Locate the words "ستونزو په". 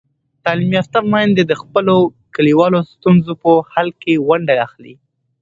2.93-3.51